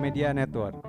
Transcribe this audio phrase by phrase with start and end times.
[0.00, 0.80] Media Network.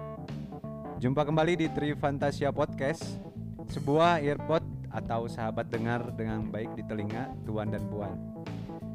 [1.04, 3.20] Jumpa kembali di Tri Fantasia Podcast,
[3.68, 8.16] sebuah earpod atau sahabat dengar dengan baik di telinga tuan dan puan.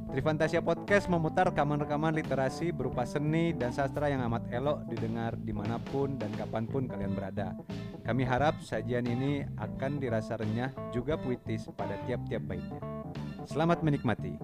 [0.08, 5.52] Tri Fantasia Podcast memutar rekaman-rekaman literasi berupa seni dan sastra yang amat elok didengar di
[5.52, 7.52] mana pun dan kapan pun kalian berada.
[8.00, 12.80] Kami harap sajian ini akan dirasa renyah juga puitis pada tiap-tiap baitnya.
[13.44, 14.40] Selamat menikmati.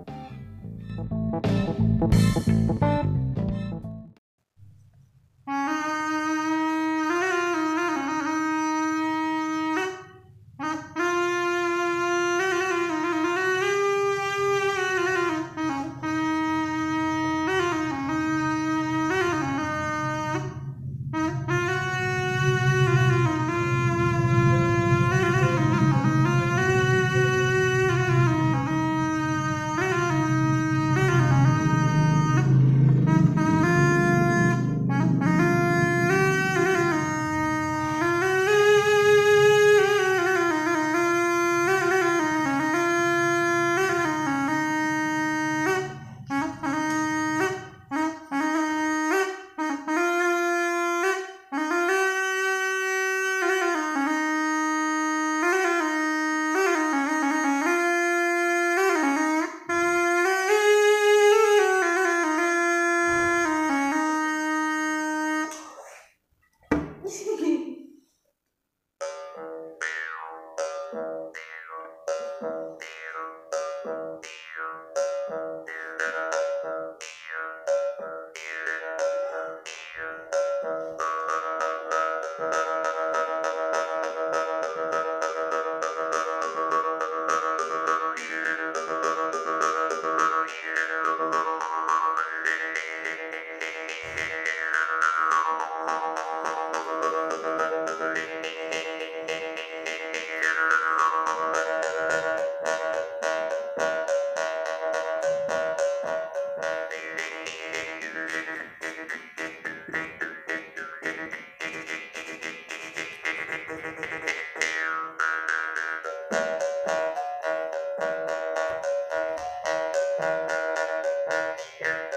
[120.22, 122.11] Música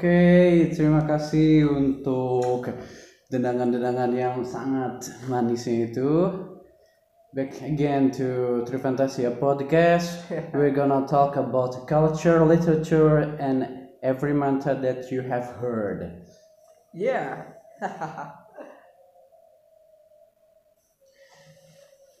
[0.00, 2.64] Oke, terima kasih untuk
[3.28, 6.24] dendangan-dendangan yang sangat manisnya itu.
[7.36, 10.24] Back again to Trifantasia podcast.
[10.56, 16.24] We're gonna talk about culture, literature, and every mantra that you have heard.
[16.96, 17.60] Yeah.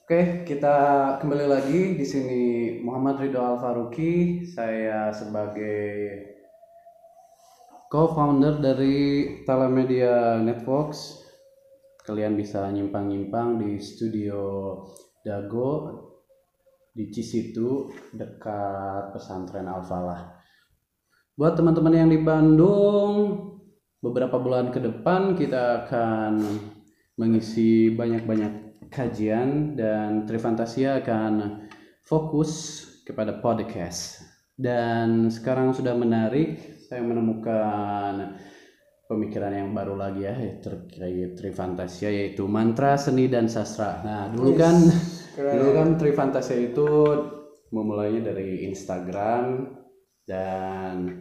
[0.04, 0.76] Oke, kita
[1.16, 2.42] kembali lagi di sini
[2.84, 4.44] Muhammad Ridho Al Faruqi.
[4.44, 6.36] Saya sebagai
[7.90, 8.96] co-founder dari
[9.42, 11.26] Talamedia Networks.
[12.06, 14.38] Kalian bisa nyimpang-nyimpang di studio
[15.26, 15.98] Dago
[16.94, 20.38] di Cisitu dekat pesantren Al-Falah.
[21.34, 23.14] Buat teman-teman yang di Bandung,
[23.98, 26.46] beberapa bulan ke depan kita akan
[27.18, 31.66] mengisi banyak-banyak kajian dan Trifantasia akan
[32.06, 34.22] fokus kepada podcast.
[34.54, 38.34] Dan sekarang sudah menarik, saya menemukan
[39.06, 44.02] pemikiran yang baru lagi ya terkait Trifantasia yaitu mantra seni dan sastra.
[44.02, 44.74] Nah, dulu kan
[45.38, 46.90] dulu kan Trifantasia itu
[47.70, 49.70] memulainya dari Instagram
[50.26, 51.14] dan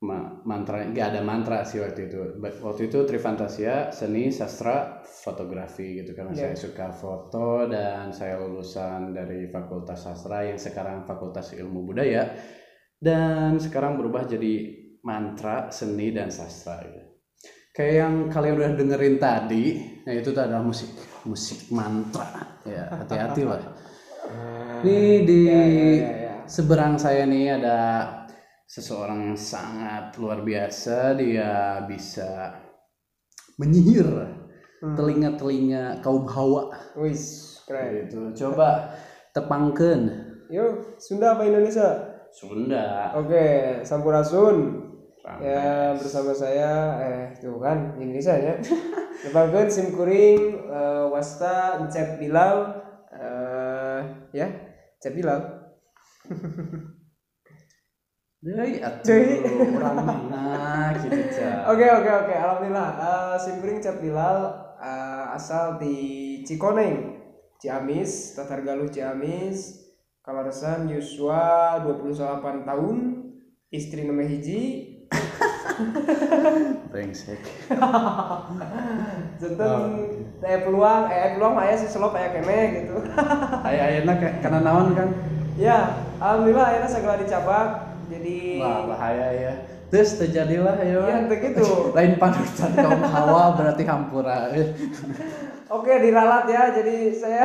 [0.00, 6.16] ma- mantra nggak ada mantra sih waktu itu waktu itu Trifantasia seni sastra fotografi gitu
[6.16, 6.40] karena Iya.
[6.40, 12.32] saya suka foto dan saya lulusan dari Fakultas Sastra yang sekarang Fakultas Ilmu Budaya
[12.98, 17.02] dan sekarang berubah jadi mantra seni dan sastra gitu.
[17.70, 19.64] kayak yang kalian udah dengerin tadi
[20.02, 20.90] nah itu tuh adalah musik
[21.22, 23.62] musik mantra ya hati-hati lah
[24.82, 26.34] ini di Ya, ya, ya, ya.
[26.44, 27.78] seberang saya nih ada
[28.66, 32.58] seseorang yang sangat luar biasa dia bisa
[33.58, 34.10] menyihir
[34.78, 34.94] Hmm.
[34.94, 38.06] telinga-telinga kaum hawa Wis, keren.
[38.06, 38.94] gitu coba
[39.34, 40.06] tepangken
[40.54, 42.07] Yuk, Sunda apa Indonesia?
[42.32, 44.88] Sunda Oke, Sampurasun.
[45.28, 48.56] Ya, bersama saya eh tuh kan Indonesia ya.
[49.28, 52.80] Lepakeun sim kuring eh, wasta Encep Bilal
[53.12, 54.00] eh
[54.32, 54.48] ya,
[54.96, 55.40] Encep Bilal.
[58.38, 59.20] Deui atuh
[59.76, 61.20] urang mana gitu.
[61.74, 62.32] Oke, oke, oke.
[62.32, 62.88] Alhamdulillah.
[62.96, 64.38] Eh, sim kuring Encep Bilal
[64.80, 65.96] eh, asal di
[66.48, 67.20] Cikoneng,
[67.60, 69.87] Ciamis, Tatar Galuh Ciamis.
[70.28, 72.96] Kalaresan Yuswa 28 tahun,
[73.72, 74.60] istri nama hiji,
[76.92, 77.40] brengsek.
[79.40, 79.80] Janten
[80.44, 83.00] eh peluang eh peluang mah aya sih selop aya kene gitu.
[83.64, 85.16] aya ayeuna ka- kana naon kan?
[85.56, 87.68] Ya, alhamdulillah akhirnya segala dicabak.
[88.12, 89.52] Jadi wah bahaya ya.
[89.88, 91.08] Terus terjadilah ayo.
[91.08, 91.68] Teu gitu.
[91.96, 94.52] lain panutan kaum hawa berarti hampura
[95.68, 96.62] Oke, diralat ya.
[96.72, 97.44] Jadi saya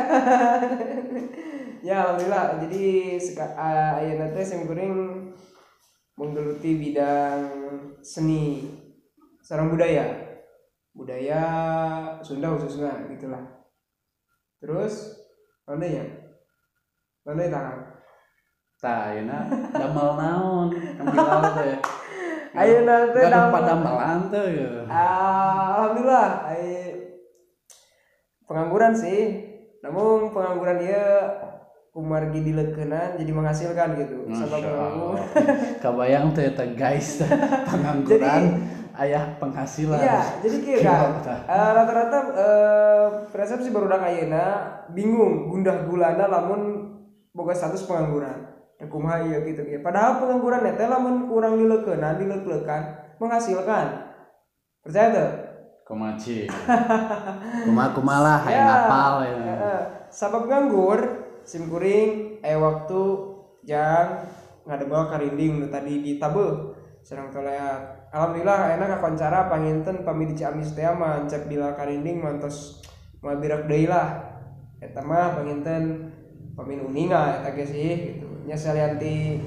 [1.88, 2.64] ya alhamdulillah.
[2.64, 2.84] Jadi
[3.20, 5.28] seka- uh, ayeuna teh sim kuring
[6.16, 7.42] menggeluti bidang
[8.00, 8.64] seni
[9.44, 10.08] sareng budaya.
[10.94, 11.42] Budaya
[12.22, 13.44] Sunda khususnya gitulah.
[14.62, 15.20] Terus
[15.66, 16.06] mana ya?
[17.26, 17.80] Mana tangan?
[18.84, 21.76] tah ayeuna damel naon kan Bilal teh
[22.52, 26.92] Ayeuna teh damel- tuh ya Ah, alhamdulillah ai
[28.54, 29.22] pengangguran sih.
[29.82, 31.02] Namun pengangguran dia
[31.90, 34.30] kumargi dileukeunana jadi menghasilkan gitu.
[34.30, 35.26] Sabab penganggur Allah.
[35.84, 37.26] Kabayang tuh eta guys.
[37.74, 38.62] Pengangguran
[38.94, 39.98] ayah penghasilan.
[39.98, 41.18] iya jadi kieu kan?
[41.26, 44.46] Eh, rata-rata eh, persepsi barudak ayeuna
[44.94, 46.94] bingung gundah gulana lamun
[47.34, 48.54] boga status pengangguran.
[48.78, 52.82] Da kumaha ieu gitu ya padahal pengangguran teh lamun kurang dileukeunana dileuk-leukan
[53.18, 54.14] menghasilkan.
[54.86, 55.30] Percaya tuh
[55.84, 56.48] Kumaci.
[57.68, 59.56] Kumaha kumalah Ya, hayang ngapal ya.
[60.08, 61.00] Sabab nganggur
[61.44, 63.02] sim kuring eh waktu
[63.68, 64.24] jang
[64.64, 66.72] ngadebal karinding nu tadi di tabe.
[67.04, 72.80] Serang toleat alhamdulillah enak kakoncara panginten pami di Ciamis teh mah cek bila karinding mantos
[73.20, 74.24] moal birak deui lah.
[74.80, 76.16] Eta mah panginten
[76.56, 78.48] pamin uninga eta ge sih gitu.
[78.48, 79.44] Nya salianti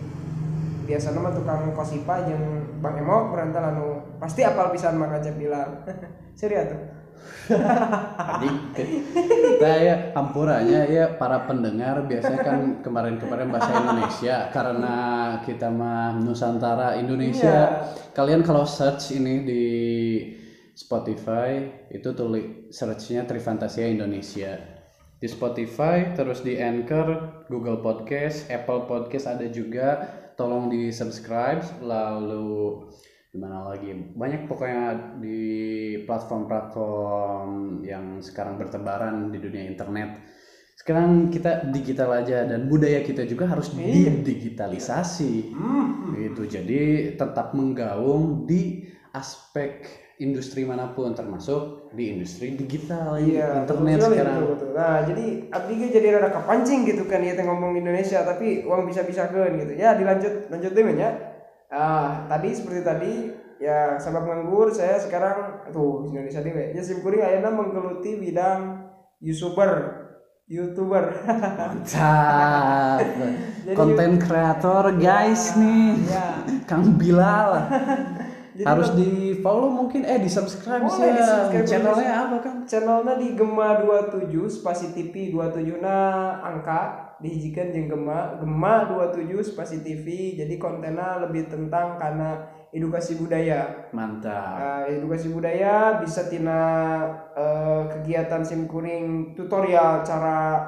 [0.86, 3.88] biasanya mah tukang kosipa jeung Bang Emok berantal anu
[4.22, 5.82] pasti apal pisan mah cek bilang
[6.38, 6.80] serius tuh
[7.46, 14.96] Tadi kita ya hampuranya ya para pendengar biasanya kan kemarin-kemarin bahasa Indonesia karena
[15.46, 17.86] kita mah Nusantara Indonesia.
[18.14, 19.66] Kalian kalau search ini di
[20.74, 24.58] Spotify itu tulis searchnya Trifantasia Indonesia.
[25.16, 30.04] Di Spotify, terus di Anchor, Google Podcast, Apple Podcast ada juga.
[30.36, 32.84] Tolong di subscribe lalu
[33.32, 33.88] gimana lagi?
[33.92, 35.40] Banyak pokoknya di
[36.04, 40.20] platform-platform yang sekarang bertebaran di dunia internet.
[40.76, 45.56] Sekarang kita digital aja dan budaya kita juga harus didigitalisasi.
[46.14, 46.42] Gitu.
[46.44, 46.80] Jadi
[47.16, 48.84] tetap menggaung di
[49.16, 54.70] aspek industri mana pun termasuk di industri digital Iya, internet betul sekarang betul, betul.
[54.72, 59.28] Nah, jadi abdi ge jadi rada kepancing gitu kan ya ngomong Indonesia tapi uang bisa-bisa
[59.28, 59.72] gitu.
[59.76, 61.11] Ya, dilanjut lanjut deh ya.
[61.68, 63.12] Ah, tadi seperti tadi
[63.61, 66.73] ya sabab nganggur saya sekarang tuh Indonesia dewe.
[66.73, 68.88] Ya sim kuring ayeuna menggeluti bidang
[69.20, 70.04] YouTuber.
[70.46, 71.04] YouTuber.
[71.26, 73.02] mantap
[73.78, 76.28] konten kreator guys nih ya.
[76.70, 77.66] Kang Bilal
[78.56, 83.38] Jadi harus di follow mungkin eh di subscribe sih di-subscribe, channelnya apa kan channelnya di
[83.38, 85.96] Gema 27 spasi TV 27 na
[86.42, 92.42] angka dihijikan jeung Gema Gema 27 spasi TV jadi kontennya lebih tentang karena
[92.74, 93.88] edukasi budaya.
[93.94, 94.58] Mantap.
[94.58, 96.60] Nah, edukasi budaya bisa tina
[97.32, 100.66] eh, kegiatan sim kuring tutorial cara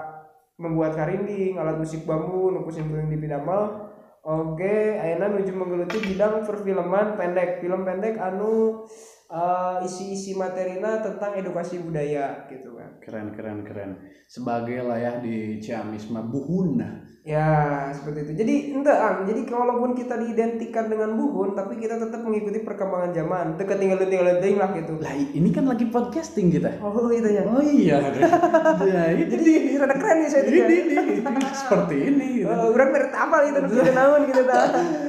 [0.57, 3.88] membuat karinding alat musik bambu nuku sim kuring di bidamel
[4.29, 8.85] Oke, ayeuna nuju menggeluti bidang perfilman pendek, film pendek anu
[9.29, 12.91] eh, isi-isi materina tentang edukasi budaya gitu kan.
[13.05, 13.91] keren keren keren
[14.25, 16.81] sebagai layah di Ciamis mah buhun
[17.29, 18.33] Ya, seperti itu.
[18.41, 23.47] Jadi ente ang, jadi walaupun kita diidentikan dengan buhun, tapi kita tetap mengikuti perkembangan zaman.
[23.61, 24.97] Teu ketinggalan tinggalan teuing lah gitu.
[24.97, 27.45] lah ini kan lagi podcasting kita Oh, itu ya.
[27.45, 28.29] oh iya ya
[29.13, 31.05] ini Jadi rada keren nih saya ini, tidak.
[31.05, 32.49] ini, seperti ini gitu.
[32.49, 34.43] Oh, urang mere apal itu nu kieu naon gitu.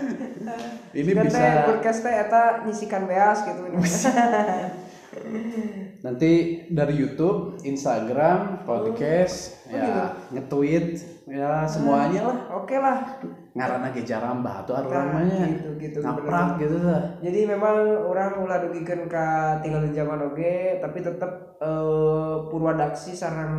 [0.94, 3.62] ini Kan bisa podcast teh eta nyisikan beas gitu.
[6.00, 6.32] nanti
[6.72, 10.02] dari YouTube, Instagram, podcast, Oh, ya gitu.
[10.32, 10.86] nge-tweet,
[11.28, 12.38] ya semuanya lah.
[12.56, 13.20] Oke lah.
[13.54, 15.46] Ngaranna ge jarambah atuh Nah, arurangmanya.
[15.50, 17.02] gitu, gitu, Ngaprak gitu lah.
[17.20, 17.76] Jadi memang
[18.06, 23.54] orang ulah dugikeun ka tinggal di zaman oge tapi tetep eh, Purwadaksi sarang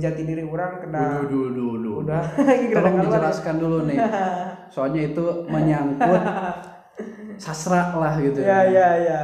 [0.00, 1.94] jati diri orang kena duh, duh, duh.
[2.00, 2.24] udah
[2.74, 3.98] Tolong dijelaskan dulu nih.
[4.74, 6.22] Soalnya itu menyangkut
[7.40, 8.44] sastra lah gitu.
[8.44, 9.20] ya ya ya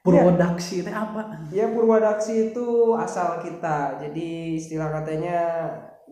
[0.00, 1.44] Purwodaksi itu apa?
[1.52, 5.40] ya Purwadaksi itu asal kita jadi istilah katanya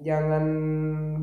[0.05, 0.45] jangan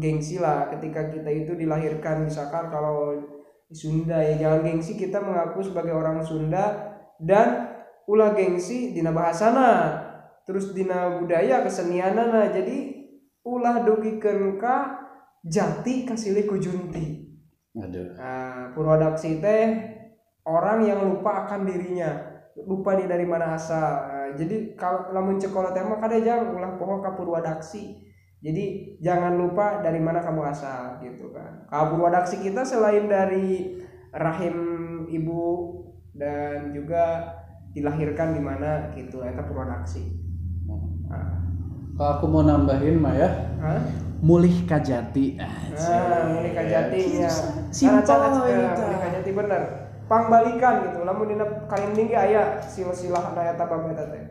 [0.01, 3.21] gengsi lah ketika kita itu dilahirkan misalkan kalau
[3.69, 7.69] di Sunda ya jangan gengsi kita mengaku sebagai orang Sunda dan
[8.09, 10.01] ulah gengsi dina bahasana
[10.45, 12.93] terus dina budaya kesenianana jadi
[13.45, 15.03] ulah dugikeun ka
[15.41, 17.25] jati kasilih ku junti
[17.75, 18.15] Aduh.
[18.15, 19.67] Nah, Purwadaksi teh
[20.47, 22.15] orang yang lupa akan dirinya,
[22.55, 24.07] lupa nih dari mana asal.
[24.07, 27.99] Nah, jadi kalau lamun cekola tema kada jangan ulah poho ka Purwadaksi.
[28.39, 31.67] Jadi jangan lupa dari mana kamu asal gitu kan.
[31.67, 33.75] Kalau Purwadaksi kita selain dari
[34.15, 34.55] rahim
[35.11, 35.43] ibu
[36.15, 37.35] dan juga
[37.75, 40.24] dilahirkan di mana gitu eta Purwadaksi.
[41.95, 43.79] Kalau aku mau nambahin mah ya, Hah?
[44.19, 45.39] mulih kajati.
[45.39, 47.29] Nah, ini kajatinya.
[47.71, 48.85] Simpel Karena ini cara- tah.
[48.85, 49.61] ini kajati bener.
[50.05, 50.99] Pangbalikan gitu.
[51.01, 54.23] Lamun dina kalinding ge aya silsilah daya tabab eta teh.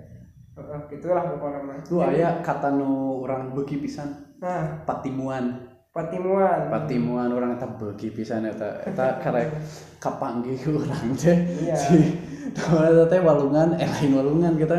[0.55, 1.77] Heeh, gitulah pokoknya mah.
[1.83, 5.67] Tuh aya kata nu orang beuki pisan, Nah, patimuan.
[5.91, 6.69] patimuan.
[6.69, 9.51] Patimuan orang eta beuki pisan eta eta karek
[9.99, 11.35] kapanggih urang teh.
[11.65, 11.75] Iya.
[11.75, 11.97] Si
[12.55, 14.77] eta teh walungan, eh lain walungan kita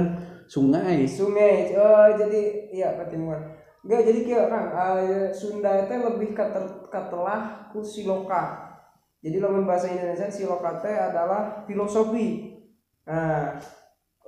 [0.50, 1.06] sungai.
[1.06, 1.74] Sungai.
[1.78, 3.56] Oh, jadi iya patimuan.
[3.86, 8.74] Enggak jadi kieu Kang, eh, Sunda teh lebih kater, katelah ku siloka.
[9.22, 12.58] Jadi lamun bahasa Indonesia siloka teh adalah filosofi.
[13.06, 13.62] Nah,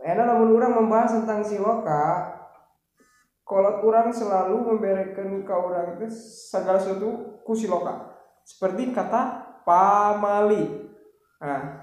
[0.06, 2.38] enak lamun orang membahas tentang siloka,
[3.42, 6.06] kalau orang selalu memberikan ke orang itu
[6.54, 8.14] segala sesuatu ku siloka.
[8.46, 10.86] Seperti kata pamali.
[11.42, 11.82] Nah,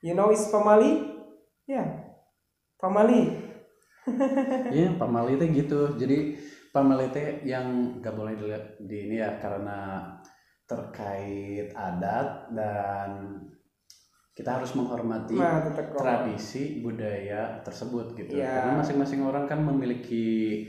[0.00, 1.04] you know is pamali?
[1.68, 2.07] Ya,
[2.78, 3.22] pamali.
[4.72, 5.92] Iya, pamali teh gitu.
[5.98, 6.38] Jadi
[6.72, 8.46] pamali teh yang gak boleh di,
[8.88, 10.08] di ini ya karena
[10.68, 13.40] terkait adat dan
[14.36, 15.66] kita harus menghormati Nah,
[15.98, 18.38] tradisi budaya tersebut gitu.
[18.38, 18.54] Iya.
[18.54, 20.62] Karena masing-masing orang kan memiliki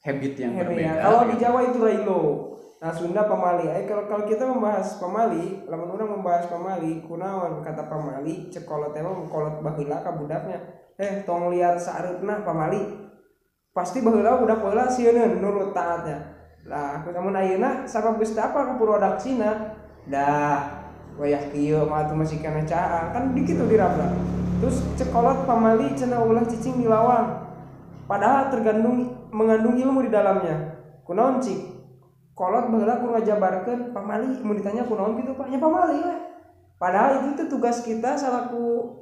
[0.00, 0.88] habit yang Hebat berbeda.
[0.88, 1.02] ya.
[1.04, 1.36] Kalau di.
[1.36, 2.22] Jawa itu Railo.
[2.80, 3.68] Nah Sunda pamali.
[3.68, 8.96] Eh kalau kalau kita membahas pamali, lamun orang membahas pamali, kunaon kata pamali, cek kolot
[8.96, 10.58] emang kolot baheula ka budaknya.
[10.96, 12.80] Eh tong liar sareupna pamali.
[13.76, 16.40] Pasti baheula budak baheula sieun nurut taatnya.
[16.64, 19.76] Lah namun ayeuna sabab geus apa ka Purwadaksina.
[20.08, 20.80] Dah
[21.20, 24.08] wayah kieu mah atuh masih kana caang kan dikitu dirabla.
[24.64, 27.44] Terus cek kolot pamali cenah ulah cicing di lawang.
[28.08, 30.78] Padahal tergantung mengandung ilmu di dalamnya.
[31.06, 31.58] Kunaon cik?
[32.34, 35.50] Kolot baheula ku ngajabarkeun pamali, mau ditanya kunaon gitu Pak?
[35.52, 36.20] Ya pamali lah.
[36.80, 38.96] Padahal itu tuh tugas kita selaku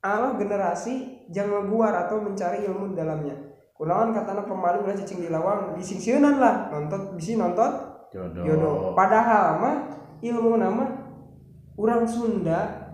[0.00, 3.36] Allah generasi jangan ngeguar atau mencari ilmu di dalamnya.
[3.76, 7.68] Kunaon katana pamali ulah cicing di lawang, disingsieunan lah, nonton bisi nonton
[8.08, 8.44] jodoh.
[8.46, 8.76] jodoh.
[8.96, 9.76] Padahal mah
[10.24, 10.84] ilmu nama
[11.76, 12.88] orang Sunda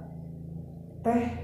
[1.06, 1.41] teh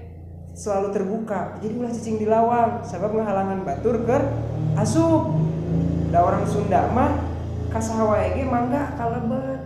[0.59, 1.63] selalu terbuka.
[1.63, 4.19] Jadi ulah cicing di lawang, sebab menghalangan batur ke
[4.75, 5.39] asup.
[6.11, 7.15] Da orang Sunda mah
[7.71, 9.61] kasaha wae ge mangga kalebet.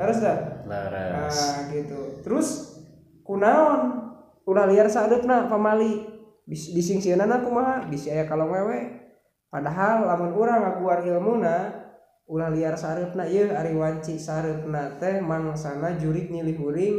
[0.00, 0.38] Terus dah.
[0.64, 1.36] Laras.
[1.36, 2.24] Nah, gitu.
[2.24, 2.80] Terus
[3.28, 4.08] kunaon?
[4.48, 6.08] Ulah liar sadeupna pamali.
[6.48, 7.84] Bis disingsieunan kumaha?
[7.84, 9.04] Bisi aya kalau wewe.
[9.52, 11.88] Padahal lamun urang ngaguar ilmuna
[12.28, 16.96] ulah liar sareupna ieu ari wanci sareupna teh mangsana jurik nyilih uring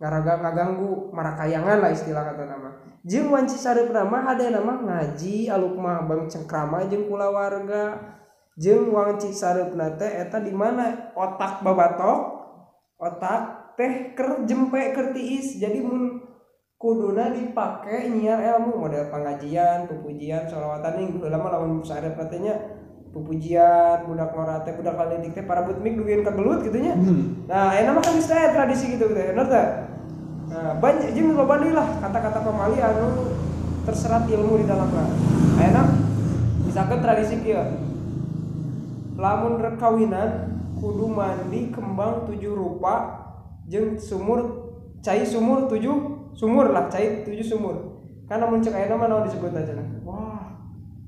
[0.00, 2.72] ngaraga ngaganggu marakayangan lah istilah kata nama.
[3.04, 8.16] Jeung wanci sareupna mah hade nama ngaji aluk mah bang cengkrama jeung kulawarga
[8.56, 11.12] jeung wanci sareupna teh eta di mana?
[11.12, 12.20] Otak babatok
[12.96, 13.40] otak
[13.76, 15.60] teh ker jempe ker tiis.
[15.60, 16.24] Jadi mun
[16.80, 22.56] kuduna dipake nyiar ilmu model pengajian pupujian sholawatan gue lama lamun sarep katanya
[23.12, 26.96] pupujian budak ngorate budak kalidik teh para butmik duweun ka gelut gitu nya.
[27.44, 29.66] Nah enak mah kan tradisi gitu teh bener teh
[30.50, 31.88] nah banyak jeung lah.
[32.02, 33.30] Kata-kata pamali anu
[33.86, 35.06] terserat ilmu di dalamnya
[35.62, 35.88] enak.
[36.66, 37.62] Misalkan tradisi kieu.
[39.14, 43.22] Lamun rek kawinan kudu mandi kembang tujuh rupa
[43.70, 48.02] jeung sumur cai sumur tujuh sumur lah cai tujuh sumur.
[48.26, 49.74] Karena muncul ayeuna mah naon disebut aja
[50.06, 50.54] wah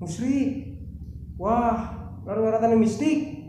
[0.02, 0.78] musyrik
[1.38, 3.42] wah lalu ngaratan mistik.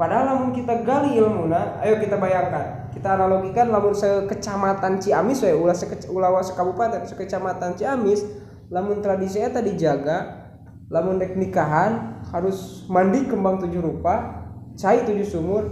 [0.00, 5.74] Padahal lamun kita gali ilmuna ayo kita bayangkan kita analogikan lamun sekecamatan Ciamis we ulah
[5.74, 8.26] seke, ulah sekabupaten sekecamatan Ciamis
[8.70, 10.50] lamun tradisi eta dijaga
[10.90, 15.62] lamun dek nikahan harus mandi kembang tujuh rupa cai tujuh sumur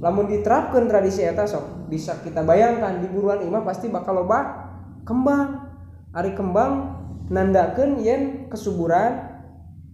[0.00, 4.68] lamun diterapkan tradisi eta sok bisa kita bayangkan di buruan imah pasti bakal loba
[5.06, 5.64] kembang.
[6.12, 6.96] Hari kembang
[7.28, 9.36] nandakeun yen kesuburan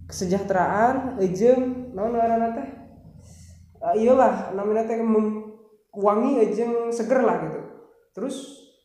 [0.09, 2.67] kesejahteraan ejem naon ngaranna teh?
[3.83, 4.97] Uh, iyalah namanya teh
[5.93, 7.59] wangi ejeng seger lah gitu.
[8.13, 8.35] Terus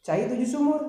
[0.04, 0.80] cai tujuh sumur.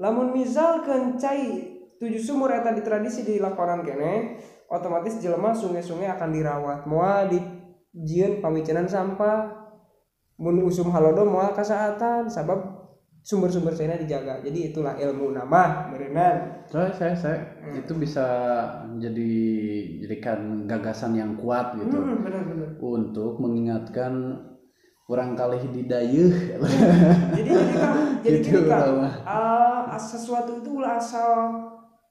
[0.00, 4.40] Lamun misalkan cai tujuh sumur eta di tradisi di lakonan kene
[4.72, 6.80] otomatis jelema sungai-sungai akan dirawat.
[6.88, 7.38] Moal di
[7.92, 9.62] jieun pamicenan sampah
[10.40, 12.82] mun usum halodo moal kasaatan sabab
[13.22, 14.42] sumber-sumber cina dijaga.
[14.42, 17.40] Jadi itulah ilmu nama berenang saya saya, saya.
[17.76, 18.26] Itu bisa
[18.98, 19.32] jadi
[20.02, 21.94] jadikan gagasan yang kuat gitu.
[21.94, 24.42] Hmm, benar-benar untuk mengingatkan
[25.06, 26.32] orang kali di dayeuh
[27.34, 31.50] jadi jadi kan jadi Gitu, gini kan ah, sesuatu itu ulah asal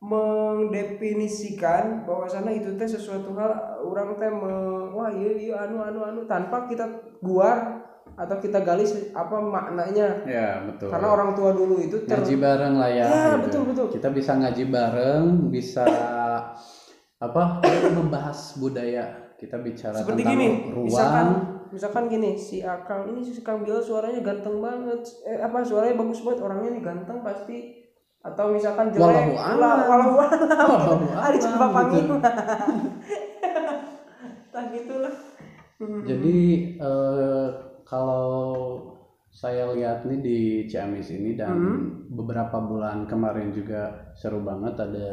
[0.01, 6.19] mendefinisikan bahwasanya itu teh sesuatu hal orang teh me- wah iya iya anu anu anu
[6.25, 6.83] tanpa kita
[7.21, 8.83] guar atau kita gali
[9.13, 10.25] apa maknanya.
[10.27, 10.91] Ya betul.
[10.91, 13.39] Karena orang tua dulu itu ter ngaji bareng lah ya, Ya, gitu.
[13.47, 13.85] betul, betul.
[13.93, 15.85] kita bisa ngaji bareng bisa
[17.17, 17.43] apa
[17.97, 19.31] membahas budaya.
[19.39, 20.85] Kita bicara seperti tentang gini ruang.
[20.91, 21.27] misalkan
[21.71, 25.01] misalkan gini si Akang ini si Kang Bila suaranya ganteng banget.
[25.23, 27.79] Eh apa suaranya bagus banget orangnya nih ganteng pasti.
[28.21, 29.57] Atau misalkan jelek alam.
[29.57, 32.05] lah, walahu alam Walahu ada coba panggil?
[34.51, 35.15] Tak gitulah.
[36.05, 36.39] Jadi
[36.77, 37.47] eh,
[37.81, 38.37] kalau
[39.31, 41.81] saya lihat nih di Ciamis ini dan Hmm.
[42.11, 45.09] beberapa bulan kemarin juga seru banget ada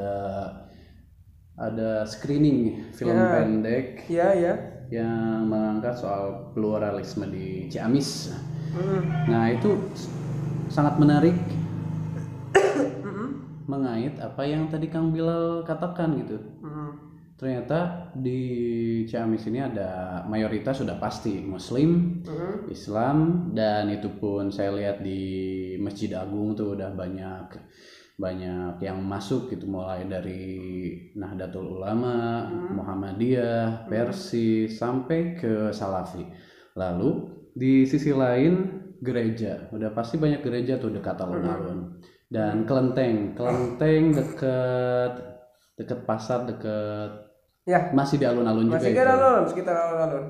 [1.54, 3.30] ada screening film Ya.
[3.32, 3.86] pendek.
[4.10, 4.54] Iya ya
[4.88, 8.32] yang mengangkat soal pluralisme di Ciamis.
[8.72, 9.28] Hmm.
[9.28, 9.76] Nah itu
[10.68, 11.36] sangat menarik
[13.72, 16.40] mengait apa yang tadi Kang Bilal katakan gitu.
[16.64, 16.96] Hmm.
[17.38, 18.40] Ternyata di
[19.06, 22.66] Ciamis ini ada mayoritas sudah pasti Muslim, Hmm.
[22.66, 23.16] Islam
[23.54, 25.20] dan itu pun saya lihat di
[25.78, 27.46] Masjid Agung tuh udah banyak
[28.18, 30.42] banyak yang masuk gitu mulai dari
[31.14, 36.26] Nahdlatul Ulama, Muhammadiyah, Persi sampai ke Salafi.
[36.74, 37.10] Lalu
[37.54, 45.12] di sisi lain gereja, udah pasti banyak gereja tuh dekat alun-alun dan kelenteng, kelenteng deket
[45.78, 47.30] deket pasar deket
[47.62, 47.94] ya.
[47.94, 48.98] masih di alun-alun juga masih itu.
[48.98, 50.24] kira alun sekitar alun-alun.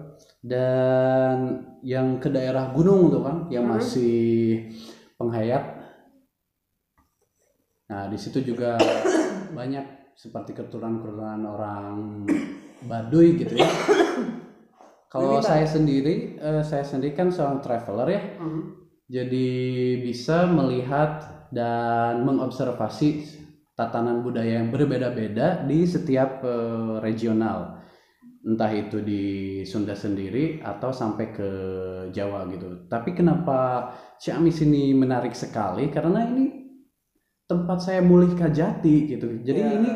[0.45, 1.39] Dan
[1.81, 4.69] yang ke daerah gunung tuh kan yang masih
[5.17, 5.78] penghayat
[7.89, 8.77] nah di situ juga
[9.59, 11.95] banyak seperti keturunan-keturunan orang
[12.85, 13.67] Baduy gitu ya.
[15.09, 18.23] Kalau saya sendiri eh, saya sendiri kan seorang traveler ya.
[18.39, 18.63] Hmm.
[19.09, 19.49] jadi
[20.05, 23.25] bisa melihat dan mengobservasi
[23.73, 27.81] tatanan budaya yang berbeda-beda di setiap eh, regional.
[28.45, 29.25] Entah itu di
[29.65, 31.51] Sunda sendiri atau sampai ke
[32.13, 32.85] Jawa gitu.
[32.87, 35.91] Tapi kenapa Ciamis ini menarik sekali?
[35.91, 36.58] Karena ini
[37.49, 39.41] tempat saya mulih kajati gitu.
[39.41, 39.91] Jadi Ya, ini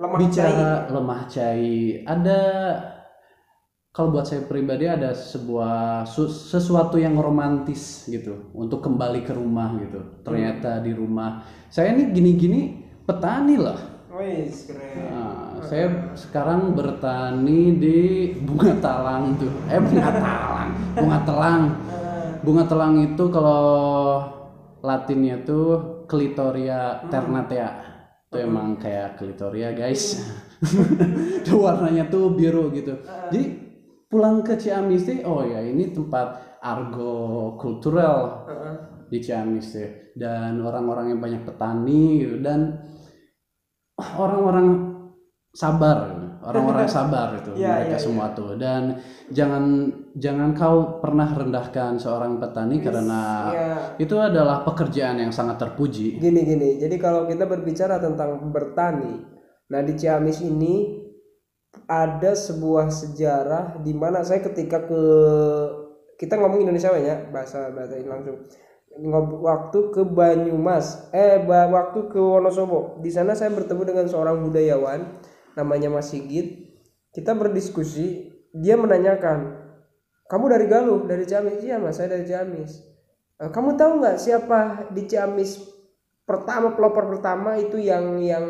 [0.00, 2.00] lemah bicara lemah cai.
[2.02, 2.40] Ada
[3.94, 9.78] kalau buat saya pribadi ada sebuah su- sesuatu yang romantis gitu untuk kembali ke rumah
[9.78, 10.00] gitu.
[10.26, 11.44] Ternyata di rumah.
[11.70, 12.60] Saya ini gini-gini
[13.06, 13.78] petani lah.
[14.14, 14.98] Wis keren.
[15.10, 17.98] Nah, saya sekarang bertani di
[18.42, 19.52] bunga talang tuh.
[19.70, 20.70] Eh bunga talang.
[20.98, 21.62] Bunga telang.
[22.42, 23.62] Bunga telang itu kalau
[24.82, 27.68] latinnya tuh clitoria ternatea.
[28.28, 30.20] Itu emang kayak clitoria guys.
[31.46, 33.04] Tuh warnanya tuh biru gitu.
[33.28, 33.42] Jadi
[34.08, 38.46] pulang ke Ciamis sih oh ya ini tempat argo kultural
[39.10, 42.36] di Ciamis ya dan orang-orang yang banyak petani gitu.
[42.40, 42.80] Dan
[43.98, 44.68] orang-orang
[45.54, 46.13] sabar.
[46.44, 48.54] Orang-orang sabar itu Iya, mereka iya, semua tuh.
[48.60, 49.00] Dan
[49.32, 53.74] jangan jangan kau pernah rendahkan seorang petani karena Iya.
[53.96, 56.20] itu adalah pekerjaan yang sangat terpuji.
[56.20, 56.76] Gini gini.
[56.76, 59.24] Jadi kalau kita berbicara tentang bertani,
[59.72, 61.00] nah di Ciamis ini
[61.90, 65.02] ada sebuah sejarah di mana saya ketika ke
[66.14, 68.46] kita ngomong Indonesia ya bahasa bahasa langsung.
[69.42, 73.02] Waktu ke Banyumas eh waktu ke Wonosobo.
[73.02, 75.18] Di sana saya bertemu dengan seorang budayawan
[75.54, 76.74] namanya Mas Sigit
[77.14, 79.64] kita berdiskusi dia menanyakan
[80.24, 81.60] kamu dari Galuh dari Ciamis?
[81.60, 82.80] Iya mas saya dari Ciamis.
[83.38, 85.60] "Eh, kamu tahu nggak siapa di Ciamis
[86.24, 88.44] pertama pelopor pertama itu yang yang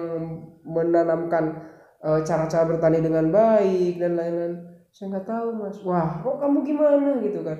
[0.62, 4.54] menanamkan eh, cara-cara bertani dengan baik dan lain-lain?
[4.94, 5.76] Saya nggak tahu mas.
[5.82, 7.10] Wah kok kamu gimana?
[7.18, 7.58] Gitu kan.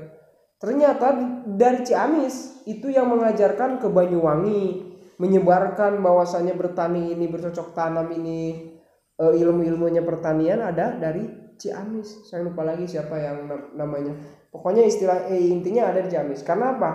[0.63, 1.07] Ternyata
[1.51, 8.74] dari Ciamis itu yang mengajarkan ke Banyuwangi menyebarkan bahwasanya bertani ini bercocok tanam ini
[9.19, 12.27] eh, ilmu-ilmunya pertanian ada dari Ciamis.
[12.27, 14.15] Saya lupa lagi siapa yang nam- namanya.
[14.51, 16.43] Pokoknya istilah eh, intinya ada di Ciamis.
[16.43, 16.91] Karena apa?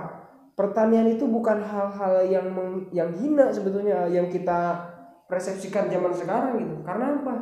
[0.56, 4.76] Pertanian itu bukan hal-hal yang meng- yang hina sebetulnya yang kita
[5.32, 6.76] persepsikan zaman sekarang gitu.
[6.84, 7.36] Karena apa?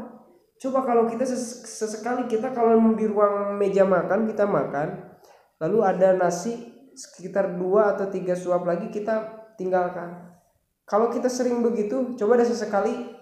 [0.58, 5.18] Coba kalau kita ses- sesekali kita kalau di ruang meja makan kita makan,
[5.62, 10.34] lalu ada nasi sekitar dua atau tiga suap lagi kita tinggalkan.
[10.86, 13.17] Kalau kita sering begitu, coba deh sesekali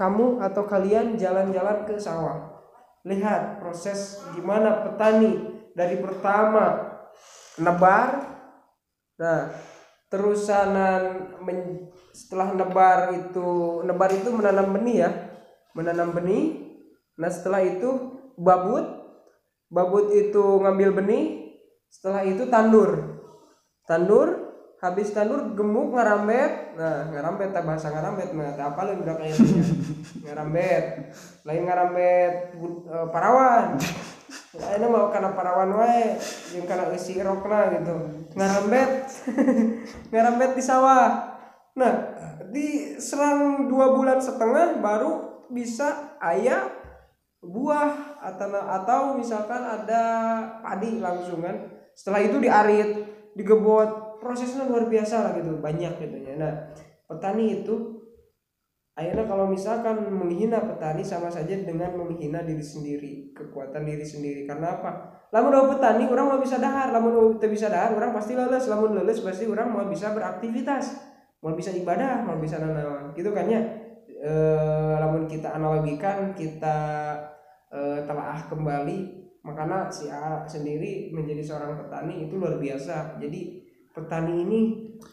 [0.00, 2.56] kamu atau kalian jalan-jalan ke sawah.
[3.04, 6.96] Lihat proses gimana petani dari pertama
[7.60, 8.40] nebar,
[9.20, 9.52] nah
[10.08, 15.10] terusanan men- setelah nebar itu nebar itu menanam benih ya,
[15.76, 16.64] menanam benih.
[17.20, 18.88] Nah setelah itu babut,
[19.68, 21.24] babut itu ngambil benih,
[21.92, 23.20] setelah itu tandur,
[23.84, 24.49] tandur
[24.80, 29.22] habis tandur gemuk ngarambet nah ngarambet tak bahasa ngarambet mah tak apa lain berapa
[30.24, 30.84] ngarambet
[31.44, 33.80] lain ngarambet bud- eh, parawan.
[34.50, 36.18] Lainnya mau karena parawan wae.
[36.54, 37.94] Yang karena isi rokna gitu.
[38.36, 38.90] Ngarambet
[40.12, 41.38] ngarambet di sawah.
[41.78, 41.92] Nah
[42.50, 46.66] di serang dua bulan setengah baru bisa ayah
[47.40, 50.02] buah atau atau misalkan ada
[50.60, 51.56] padi langsung kan.
[51.96, 52.90] Setelah itu diarit
[53.34, 56.36] digebot prosesnya luar biasa lah gitu banyak gitu ya.
[56.36, 56.52] Nah
[57.10, 57.98] petani itu
[58.94, 64.44] akhirnya kalau misalkan menghina petani sama saja dengan menghina diri sendiri kekuatan diri sendiri.
[64.44, 64.90] Karena apa?
[65.32, 66.92] Lamun mau petani orang mau bisa dahar.
[66.92, 68.68] Lamun teu bisa dahar orang pasti leles.
[68.68, 71.08] Lamun leles pasti orang mau bisa beraktivitas.
[71.40, 73.64] Mau bisa ibadah mau bisa nanawan gitu kan ya?
[74.20, 74.32] E,
[75.00, 76.76] lamun kita analogikan kita
[77.72, 83.16] e, telaah kembali makanya si A sendiri menjadi seorang petani itu luar biasa.
[83.16, 83.59] Jadi
[84.00, 84.60] petani ini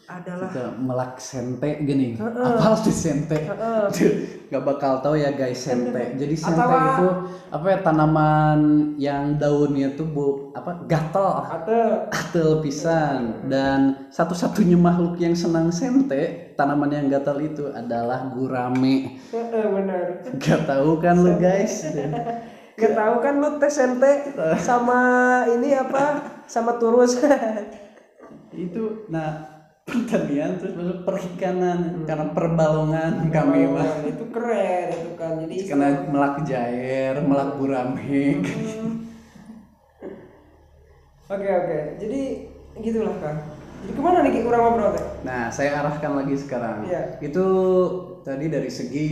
[0.08, 2.16] adalah Kita melak sente gini.
[2.16, 2.56] Heeh.
[2.56, 3.36] Apa tuh sente?
[3.44, 3.82] Heeh.
[3.94, 4.12] Tuh,
[4.48, 6.16] Gak bakal tahu ya guys sente.
[6.16, 7.08] Jadi sente Atau- itu
[7.52, 8.60] apa ya tanaman
[8.96, 16.56] yang daunnya tuh bu apa gatel atau gatel pisan dan satu-satunya makhluk yang senang sente
[16.56, 19.20] tanaman yang gatel itu adalah gurame.
[19.28, 21.84] Heeh, bener Gak tahu kan lu guys?
[22.80, 25.00] Gak tahu kan lu tes ente sama
[25.52, 27.18] ini apa sama turus
[28.54, 29.58] itu nah
[29.88, 35.32] pertanian terus masuk perikanan karena perbalongan kami mah itu keren itu kan.
[35.48, 38.44] Jadi karena melak jair melak gurame
[41.28, 41.78] oke oke.
[41.96, 42.20] Jadi
[42.84, 43.36] gitulah kan
[43.78, 46.86] jadi ke mana nih kurang ngobrol teh nah saya arahkan lagi sekarang.
[46.86, 47.02] Iya.
[47.22, 47.46] itu
[48.26, 49.10] tadi dari segi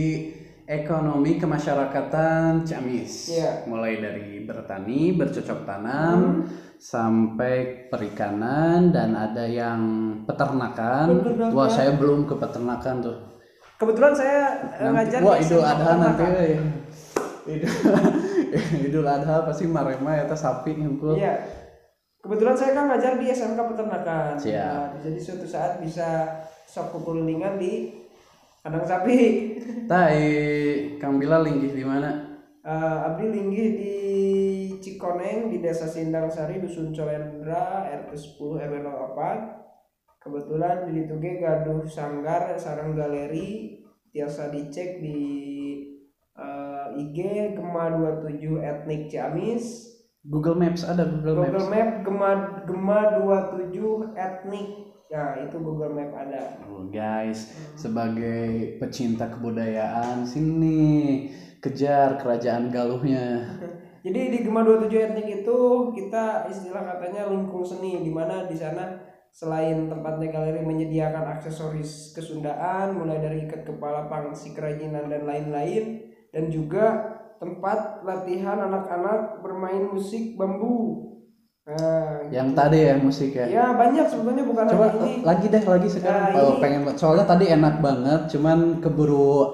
[0.67, 3.63] ekonomi kemasyarakatan Ciamis Iya.
[3.65, 6.43] mulai dari bertani bercocok tanam Hmm.
[6.77, 7.55] sampai
[7.87, 9.79] perikanan dan ada yang
[10.23, 11.49] peternakan Peternakan.
[11.51, 13.17] wah saya belum ke peternakan tuh
[13.77, 16.23] kebetulan saya eh, Nanti- ngajar wah di Idul Adha nanti.
[17.47, 17.71] Idul
[18.87, 21.15] Idul Adha pasti marema eta sapi ngungkul.
[21.15, 21.47] iya
[22.19, 24.67] kebetulan saya kan ngajar di SMK peternakan Siap.
[24.67, 26.27] Nah, jadi suatu saat bisa
[26.65, 28.03] sok kekulilingan di
[28.67, 29.15] kandang sapi
[30.11, 32.35] eh, Kang Bila linggih di mana?
[32.67, 33.95] Eh, Abdi linggih di
[34.83, 41.39] Cikoneng di Desa Sindang Sari Dusun Colendra RT 10 RW 04 kebetulan di ditu ge
[41.39, 43.79] gaduh sanggar sarang galeri
[44.11, 45.19] tiasa dicek di
[46.35, 47.17] eh, IG
[47.55, 49.95] Gema 27 Etnik Ciamis
[50.27, 51.71] Google Maps ada Google, Google Maps.
[51.71, 52.31] Map Gema
[52.67, 52.99] Gema
[53.71, 61.31] 27 Etnik ya itu Google Map ada Oh, guys, sebagai pecinta kebudayaan sini
[61.63, 63.43] kejar kerajaan galuhnya.
[64.05, 65.59] Jadi di Gema 27 etnik itu
[65.91, 69.03] kita istilah katanya lingkung seni di mana di sana
[69.35, 76.47] selain tempatnya galeri menyediakan aksesoris kesundaan mulai dari ikat kepala pangsi kerajinan dan lain-lain dan
[76.47, 81.06] juga tempat latihan anak-anak bermain musik bambu.
[81.67, 83.43] Nah, Yang tadi ya musik ya.
[83.43, 85.19] ya banyak sebetulnya bukan Coba ini.
[85.19, 89.51] lagi deh lagi sekarang Nah, kalau ini- pengen soalnya tadi enak banget cuman keburu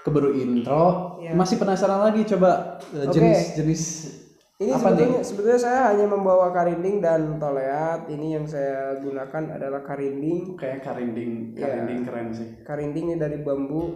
[0.00, 1.34] keburu intro Iya.
[1.34, 3.10] masih penasaran lagi coba eh, Oke.
[3.10, 3.82] jenis-jenis
[4.56, 4.96] Ini apa nih?
[4.96, 8.08] sebetulnya, sebetulnya saya hanya membawa karinding dan toleat.
[8.08, 10.56] Ini yang saya gunakan adalah karinding.
[10.56, 11.60] kayak karinding Iya.
[11.66, 13.92] karinding keren sih Karinding ini dari bambu.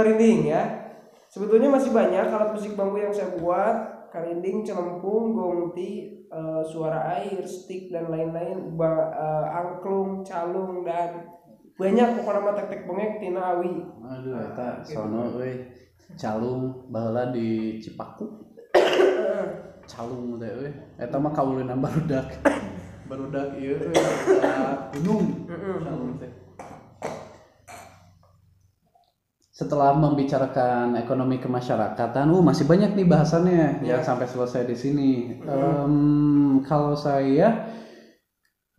[0.00, 0.62] Karinding ya.
[1.28, 4.00] Sebetulnya masih banyak alat musik bambu yang saya buat.
[4.10, 8.74] karinding celempung gongti eh, suara air stick dan lain-lain.
[8.74, 11.30] Ba- eh, angklung calung dan
[11.78, 12.18] banyak.
[12.18, 13.70] Pokoknya mah tek-tek bengek tina awi.
[14.02, 15.70] Aduh eta sono euy
[16.18, 18.26] calung baheula di Cipaku.
[19.90, 22.34] Calung teh euy eta mah kaulina barudak.
[23.10, 23.94] Barudak ieu euy
[24.98, 25.46] gunung.
[25.86, 26.49] Calung teh
[29.60, 35.12] setelah membicarakan ekonomi kemasyarakatan, uh masih banyak nih bahasannya ya sampai selesai di sini.
[35.36, 37.68] Em, kalau saya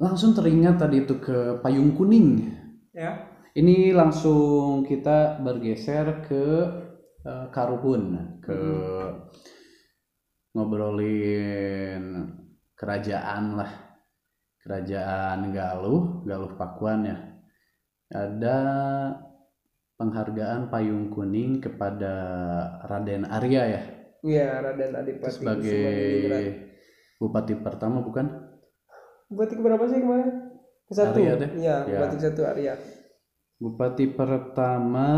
[0.01, 2.49] langsung teringat tadi itu ke payung kuning.
[2.97, 6.45] ya Ini langsung kita bergeser ke
[7.29, 8.59] eh, Karuhun, ke
[10.57, 12.25] ngobrolin
[12.73, 13.71] kerajaan lah,
[14.65, 17.17] kerajaan Galuh, Galuh Pakuan ya.
[18.09, 18.59] Ada
[20.01, 22.09] penghargaan payung kuning kepada
[22.89, 23.81] Raden Arya ya,
[24.25, 25.85] iya Raden Adipati sebagai
[27.21, 28.25] bupati pertama bukan?
[29.29, 30.57] Bupati keberapa sih kemarin
[30.89, 31.53] ke satu Arya deh.
[31.61, 32.01] iya Ya.
[32.01, 32.73] Bupati satu Arya
[33.61, 35.13] Bupati pertama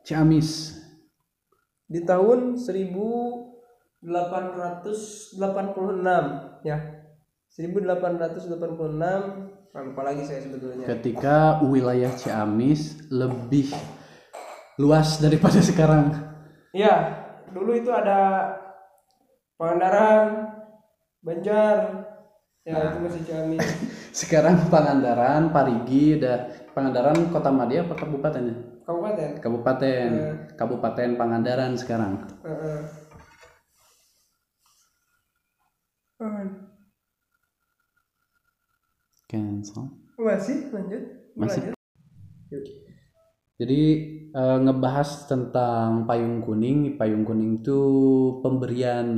[0.00, 0.80] Ciamis.
[1.86, 4.02] di tahun 1886
[6.64, 6.78] ya
[7.52, 13.72] 1886 lupa lagi saya sebetulnya ketika wilayah Ciamis lebih
[14.80, 16.12] luas daripada sekarang.
[16.76, 18.52] Iya, dulu itu ada
[19.56, 20.52] Pangandaran,
[21.24, 22.04] Banjar,
[22.68, 23.64] ya itu masih Ciamis.
[24.20, 28.84] Sekarang Pangandaran, Parigi, ada Pangandaran Kota Madia apa kabupatennya?
[28.84, 29.30] Kabupaten.
[29.40, 30.08] Kabupaten,
[30.60, 32.28] Kabupaten Pangandaran sekarang.
[32.44, 32.80] Heeh.
[32.84, 33.05] Ah,
[39.26, 39.90] Cancel.
[40.16, 41.02] Masih lanjut.
[41.36, 41.60] Masih.
[41.70, 42.64] Lanjut.
[43.56, 43.82] Jadi
[44.30, 47.80] eh, ngebahas tentang payung kuning, payung kuning itu
[48.44, 49.08] pemberian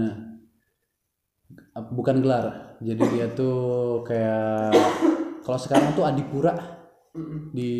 [1.52, 2.78] eh, bukan gelar.
[2.78, 4.72] Jadi dia tuh kayak
[5.42, 6.78] kalau sekarang tuh adipura
[7.50, 7.72] di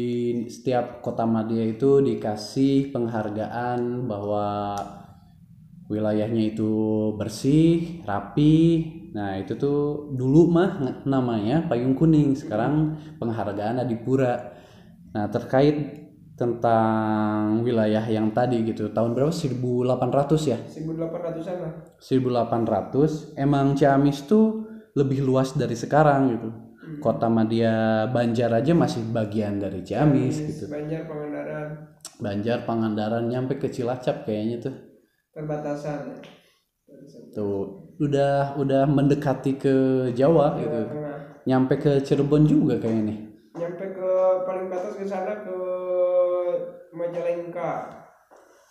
[0.50, 4.74] setiap kota Madia itu dikasih penghargaan bahwa
[5.86, 6.72] wilayahnya itu
[7.14, 8.97] bersih, rapi.
[9.16, 10.70] Nah, itu tuh dulu mah
[11.08, 14.52] namanya payung kuning, sekarang penghargaan adipura.
[15.16, 15.76] Nah, terkait
[16.38, 19.32] tentang wilayah yang tadi gitu, tahun berapa?
[19.34, 20.58] 1800 ya?
[20.60, 21.72] 1800-an lah.
[21.98, 26.48] 1800 emang Ciamis tuh lebih luas dari sekarang gitu.
[26.98, 30.66] Kota Madia Banjar aja masih bagian dari Ciamis gitu.
[30.66, 31.68] Banjar Pangandaran
[32.18, 34.74] Banjar Pangandaran nyampe ke Cilacap kayaknya tuh.
[35.34, 36.18] perbatasan.
[37.34, 39.74] Tuh udah udah mendekati ke
[40.14, 40.80] Jawa gitu.
[40.86, 41.16] Tengah.
[41.48, 43.18] Nyampe ke Cirebon juga kayaknya nih.
[43.58, 44.10] Nyampe ke
[44.46, 45.58] paling batas ke sana ke
[46.94, 47.98] Majalengka.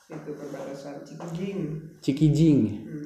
[0.08, 1.60] Itu perbatasan Cikijing.
[2.00, 2.60] Cikijing.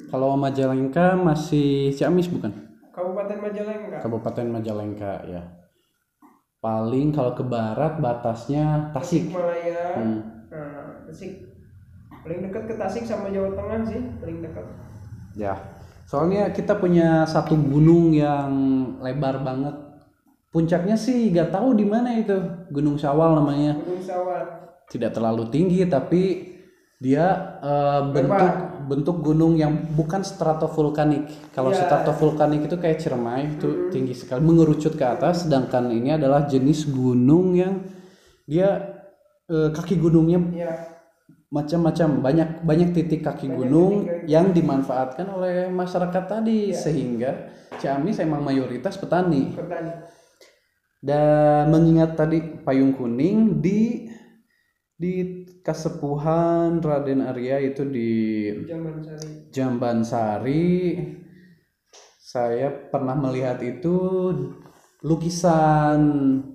[0.06, 2.54] Kalau Majalengka masih Ciamis bukan?
[2.94, 3.98] Kabupaten Majalengka.
[3.98, 5.42] Kabupaten Majalengka ya.
[6.62, 9.34] Paling kalau ke barat batasnya Tasik.
[9.34, 9.98] Malaya.
[9.98, 10.46] Hmm.
[10.46, 11.42] Nah, Tasik.
[12.22, 14.62] Paling dekat ke Tasik sama Jawa Tengah sih, paling dekat.
[15.34, 15.56] Ya,
[16.04, 18.50] soalnya kita punya satu gunung yang
[19.00, 19.74] lebar banget.
[20.52, 22.36] Puncaknya sih gak tahu di mana itu,
[22.68, 23.72] Gunung Syawal namanya.
[23.80, 24.42] Gunung Sawal.
[24.84, 26.52] Tidak terlalu tinggi tapi
[27.00, 28.52] dia eh, bentuk
[28.84, 31.50] bentuk gunung yang bukan stratovulkanik.
[31.56, 31.88] Kalau Iya.
[31.88, 37.56] stratovulkanik itu kayak Ciremai itu tinggi sekali mengerucut ke atas, sedangkan ini adalah jenis gunung
[37.56, 37.88] yang
[38.44, 39.00] dia
[39.48, 40.72] eh, kaki gunungnya Ya,
[41.52, 48.96] macam-macam banyak banyak titik kaki gunung yang dimanfaatkan oleh masyarakat tadi sehingga Ciamis emang mayoritas
[48.96, 49.92] petani petani.
[51.04, 54.08] dan mengingat tadi payung kuning di
[54.96, 58.10] di Kasepuhan Raden Arya itu di
[58.66, 59.30] Zaman Sari.
[59.52, 60.74] Jambansari
[62.18, 63.94] saya pernah melihat itu
[65.02, 66.00] lukisan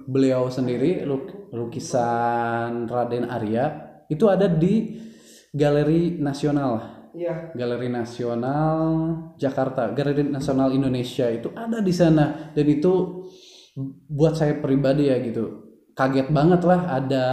[0.08, 5.00] beliau sendiri luk- lukisan Raden Arya itu ada di
[5.52, 8.86] Galeri Nasional Iya, Galeri Nasional
[9.42, 13.24] Jakarta Galeri Nasional Indonesia itu ada di sana dan itu
[14.06, 15.66] buat saya pribadi ya gitu
[15.98, 17.26] kaget banget lah ada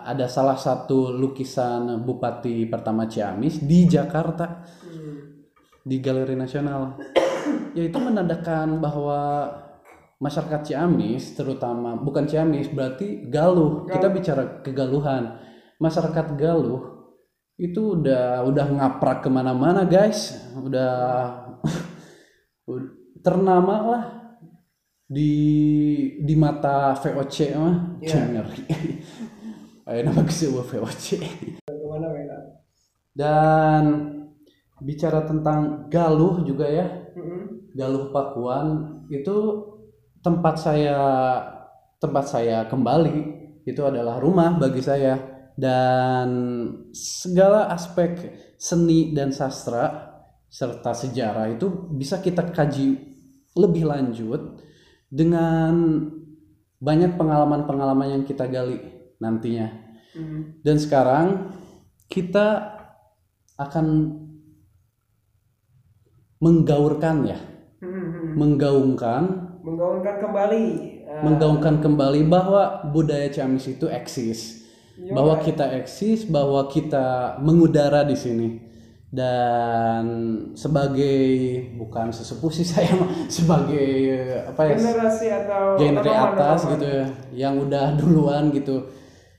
[0.00, 5.44] ada salah satu lukisan Bupati pertama Ciamis di Jakarta Hmm.
[5.84, 6.96] di Galeri Nasional.
[7.76, 9.48] ya itu menandakan bahwa
[10.16, 13.84] masyarakat Ciamis terutama bukan Ciamis berarti Galuh.
[13.84, 15.36] Kita bicara kegaluhan.
[15.78, 17.14] Masyarakat Galuh
[17.58, 20.38] itu udah udah ngaprak ke mana-mana guys.
[20.58, 20.90] Udah
[23.26, 24.04] ternama lah
[25.06, 25.32] di
[26.22, 27.76] di mata VOC mah.
[28.02, 28.62] Jangan ngeri.
[29.88, 31.06] Ayo nama sebuah VOC
[33.18, 33.84] dan
[34.78, 36.86] bicara tentang Galuh juga ya.
[37.74, 39.66] Galuh Pakuan itu
[40.22, 40.98] tempat saya
[41.98, 43.16] tempat saya kembali
[43.66, 46.28] itu adalah rumah bagi saya dan
[46.94, 50.14] segala aspek seni dan sastra
[50.46, 52.94] serta sejarah itu bisa kita kaji
[53.58, 54.62] lebih lanjut
[55.10, 56.06] dengan
[56.78, 58.78] banyak pengalaman-pengalaman yang kita gali
[59.18, 60.64] nantinya Mm.
[60.64, 61.26] dan sekarang
[62.08, 62.74] kita
[63.60, 64.16] akan
[66.40, 67.38] menggaurkan ya
[67.84, 68.34] Mm-mm.
[68.38, 69.22] menggaungkan
[69.60, 70.64] menggaungkan kembali
[71.04, 74.57] eh, menggaungkan kembali bahwa budaya Ciamis itu eksis,
[74.98, 75.14] Iya.
[75.14, 78.48] bahwa kita eksis, bahwa kita mengudara di sini.
[79.08, 80.04] Dan
[80.52, 81.16] sebagai
[81.80, 82.92] bukan sesepuh sih saya
[83.32, 83.88] sebagai
[84.44, 86.36] apa ya generasi atau genre teman-teman.
[86.36, 88.84] atas gitu ya, yang udah duluan gitu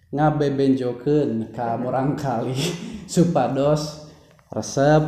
[0.10, 2.58] ngabebenjokeun ka orang kali
[3.14, 4.10] supados
[4.50, 5.04] resep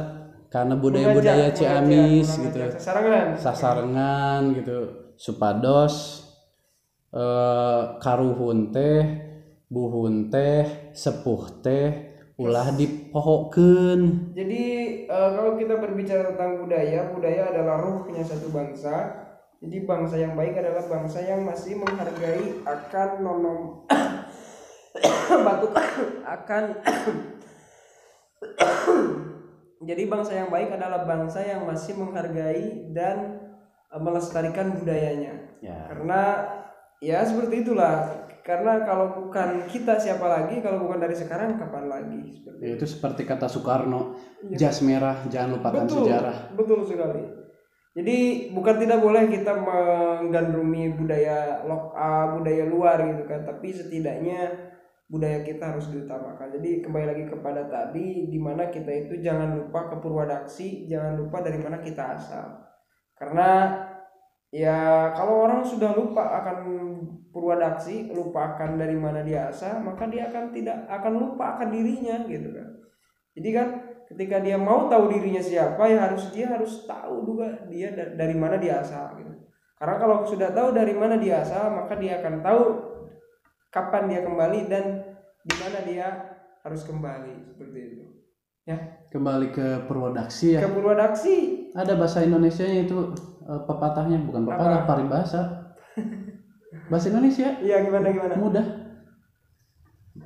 [0.53, 2.77] karena budaya-budaya Ciamis gitu mengajak.
[2.77, 3.27] Sasarangan.
[3.41, 4.77] sasarengan gitu
[5.17, 6.21] supados
[7.17, 9.30] eh karuhun teh
[9.71, 14.63] buhun teh sepuh teh ulah dipohokeun Jadi
[15.07, 19.23] eh, kalau kita berbicara tentang budaya, budaya adalah ruhnya satu bangsa.
[19.61, 23.85] Jadi bangsa yang baik adalah bangsa yang masih menghargai akan nonom
[25.45, 25.71] batuk
[26.25, 26.63] akan
[29.81, 33.37] Jadi bangsa yang baik adalah bangsa yang masih menghargai dan
[33.87, 35.61] eh, melestarikan budayanya.
[35.61, 36.21] ya Karena
[36.99, 38.29] ya seperti itulah.
[38.41, 40.59] Karena kalau bukan kita siapa lagi?
[40.65, 42.19] Kalau bukan dari sekarang kapan lagi?
[42.33, 44.17] Seperti itu seperti kata Soekarno
[44.57, 47.23] jas merah jangan lupakan betul, sejarah betul sekali.
[47.91, 48.17] Jadi
[48.55, 54.71] bukan tidak boleh kita menggandrungi budaya lok ah, budaya luar gitu kan, tapi setidaknya
[55.11, 56.55] budaya kita harus diutamakan.
[56.55, 61.43] Jadi kembali lagi kepada tadi, di mana kita itu jangan lupa ke Purwadaksi, jangan lupa
[61.43, 62.63] dari mana kita asal.
[63.19, 63.75] Karena
[64.51, 66.57] ya kalau orang sudah lupa akan
[67.31, 72.27] Purwadaksi, lupa akan dari mana dia asal, maka dia akan tidak akan lupa akan dirinya
[72.27, 72.67] gitu kan.
[73.31, 73.67] Jadi kan
[74.11, 78.35] ketika dia mau tahu dirinya siapa ya harus dia harus tahu juga dia da- dari
[78.35, 79.31] mana dia asal gitu.
[79.79, 82.63] Karena kalau sudah tahu dari mana dia asal, maka dia akan tahu
[83.71, 84.85] kapan dia kembali dan
[85.47, 86.07] di mana dia
[86.67, 88.03] harus kembali seperti itu.
[88.61, 88.77] Ya,
[89.09, 90.61] kembali ke Purwodaksi ya.
[90.61, 91.35] Ke Purwadaksi.
[91.73, 95.41] ada bahasa Indonesia itu eh, pepatahnya bukan pepatah paribasa.
[96.87, 97.57] Bahasa Indonesia?
[97.57, 98.33] Iya gimana gimana?
[98.37, 98.65] mudah.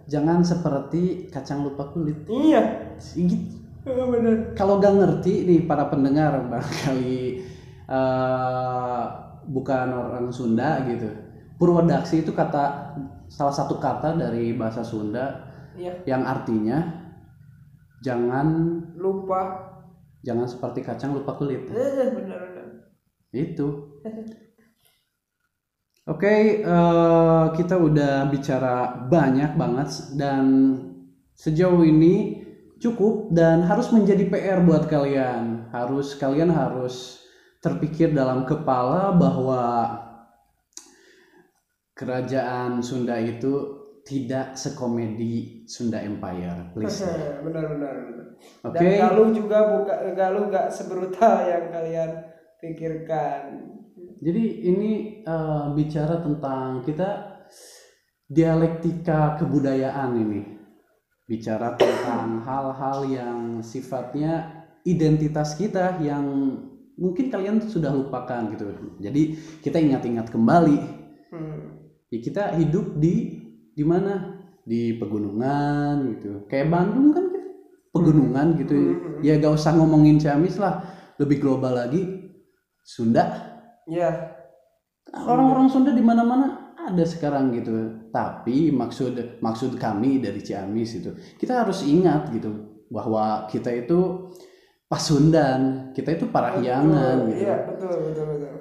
[0.05, 2.25] Jangan seperti kacang lupa kulit.
[2.27, 3.55] Iya, Gitu.
[3.85, 4.51] oh, benar.
[4.57, 7.39] kalau gak ngerti nih para pendengar barangkali
[7.87, 9.03] eh,
[9.47, 11.07] bukan orang Sunda gitu.
[11.55, 12.91] Purwodaksi itu kata
[13.31, 17.04] salah satu kata dari bahasa Sunda Iya, yang artinya
[18.05, 18.47] jangan
[18.95, 19.41] lupa.
[20.21, 22.67] jangan seperti kacang lupa kulit Eh, benar benar.
[23.33, 23.67] itu
[26.05, 28.75] Oke, eh, kita udah bicara
[29.09, 30.45] banyak banget dan
[31.33, 32.45] sejauh ini
[32.77, 35.73] cukup dan harus menjadi PR buat kalian.
[35.73, 37.25] Harus kalian harus
[37.57, 39.61] terpikir dalam kepala bahwa
[41.95, 43.74] kerajaan Sunda itu
[44.05, 47.01] tidak sekomedi Sunda Empire, please.
[47.45, 47.93] benar benar.
[48.05, 48.25] benar.
[48.69, 48.77] Oke.
[48.77, 52.09] Dan Galuh juga buka Galuh gak sebrutal yang kalian
[52.61, 53.41] pikirkan.
[54.21, 54.91] Jadi ini
[55.25, 57.41] eh, bicara tentang kita
[58.29, 60.41] dialektika kebudayaan ini.
[61.25, 66.25] Bicara tentang hal-hal yang sifatnya identitas kita yang
[66.93, 68.69] mungkin kalian sudah lupakan gitu.
[69.01, 69.33] Jadi
[69.65, 70.77] kita ingat-ingat kembali.
[71.33, 71.89] Hmm.
[72.13, 73.34] Ya kita hidup di
[73.75, 74.41] di mana?
[74.65, 76.47] Di pegunungan gitu.
[76.49, 77.49] Kayak Bandung kan kita
[77.93, 78.75] pegunungan gitu.
[78.75, 79.19] Hmm.
[79.21, 80.81] Ya gak usah ngomongin Ciamis lah.
[81.19, 82.01] Lebih global lagi
[82.83, 83.53] Sunda
[83.85, 84.33] Ya,
[85.13, 91.11] orang-orang Sunda di mana-mana ada sekarang gitu tapi maksud maksud kami dari Ciamis itu
[91.41, 94.29] kita harus ingat gitu bahwa kita itu
[94.85, 97.29] Pasundan kita itu Parahyangan betul.
[97.33, 98.53] gitu Iya, betul betul betul.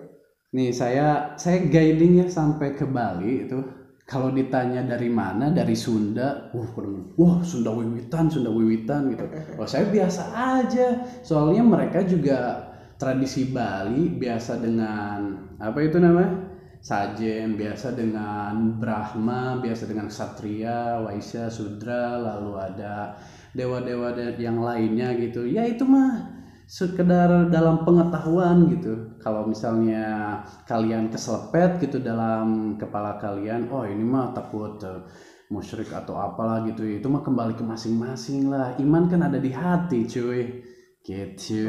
[0.57, 3.61] nih saya saya guiding ya sampai ke Bali itu
[4.05, 9.25] kalau ditanya dari mana dari Sunda pada- wah Sunda Wiwitan Sunda Wiwitan gitu.
[9.57, 10.23] Oh saya biasa
[10.61, 10.89] aja.
[11.25, 12.69] Soalnya mereka juga
[13.01, 16.53] tradisi Bali biasa dengan apa itu namanya?
[16.85, 23.17] Sajen biasa dengan Brahma biasa dengan Ksatria Waisya Sudra lalu ada
[23.57, 25.49] dewa-dewa de- yang lainnya gitu.
[25.49, 33.69] Ya itu mah sekedar dalam pengetahuan gitu kalau misalnya kalian keselepet gitu dalam kepala kalian
[33.69, 35.05] oh ini mah takut eh,
[35.53, 40.09] musyrik atau apalah gitu itu mah kembali ke masing-masing lah iman kan ada di hati
[40.09, 41.69] cuy Gitu.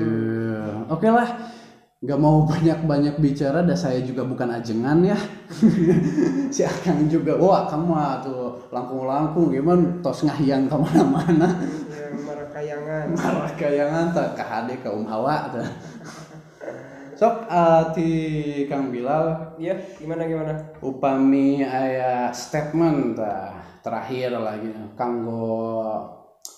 [0.87, 1.27] Oke lah.
[1.99, 5.17] Nggak mau banyak-banyak bicara, dan saya juga bukan ajengan ya.
[6.55, 11.49] si Akang juga, wah kamu tuh langkung-langkung gimana, tos ngahyang ke mana-mana.
[12.65, 14.29] Yang marakayangan Malah kayangan tak
[14.81, 15.69] ke Um Hawa tah.
[17.15, 18.09] Sok eh, ti
[18.67, 20.51] Kang Bilal iya gimana gimana
[20.83, 24.67] upami aya statement tah terakhir lagi
[24.99, 26.03] kanggo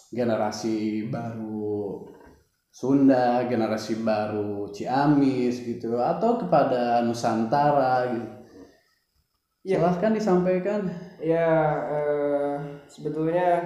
[0.10, 2.08] generasi baru
[2.78, 8.30] Sunda, generasi baru Ciamis gitu atau kepada Nusantara gitu.
[9.66, 10.86] Silahkan disampaikan.
[11.18, 11.49] ya
[11.89, 12.55] eh,
[12.86, 13.66] sebetulnya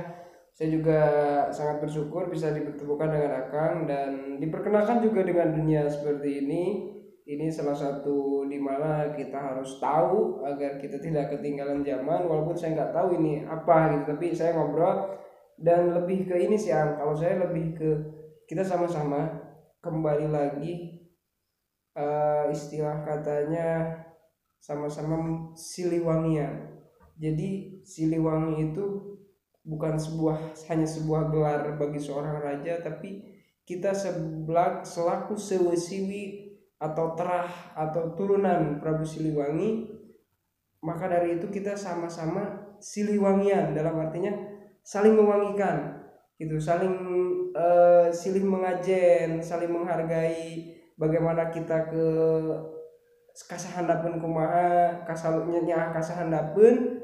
[0.62, 1.02] saya juga
[1.50, 6.86] sangat bersyukur bisa dipertemukan dengan Akang dan diperkenalkan juga dengan dunia seperti ini.
[7.26, 12.30] Ini salah satu di mana kita harus tahu agar kita tidak ketinggalan zaman.
[12.30, 15.18] Walaupun saya nggak tahu ini apa gitu, tapi saya ngobrol
[15.58, 16.94] dan lebih ke ini sih, Ang.
[16.94, 17.90] Kalau saya lebih ke
[18.46, 19.34] kita sama-sama
[19.82, 21.10] kembali lagi
[21.98, 23.98] eh, istilah katanya
[24.62, 26.86] sama-sama siliwangian.
[27.18, 28.86] Jadi Siliwangi itu
[29.62, 33.22] bukan sebuah hanya sebuah gelar bagi seorang raja tapi
[33.62, 36.50] kita sebelak selaku sewesiwi
[36.82, 40.02] atau terah atau turunan Prabu Siliwangi
[40.82, 44.34] maka dari itu kita sama-sama Siliwangian dalam artinya
[44.82, 46.02] saling mewangikan
[46.42, 46.58] gitu.
[46.58, 46.94] Saling
[47.54, 52.06] eh, silih mengajen saling menghargai bagaimana kita ke
[53.32, 57.01] kasahandapeun kumaha kasalunya nya kasahandapeun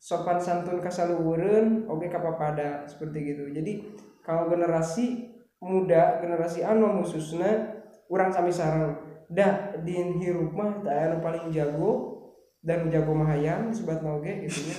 [0.00, 3.72] sopan santun kasaluhureun oge kapapada seperti gitu jadi
[4.24, 7.80] kalau generasi muda generasi anu khususnya
[8.12, 8.96] urang sami sareng
[9.32, 12.20] da di hirup mah teu aya nu paling jago
[12.64, 14.76] dan jago mah hayang disebut oge gitu nya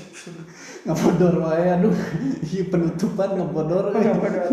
[0.90, 1.94] Ngabodor wae aduh.
[2.66, 3.94] Penutupan ngabodor.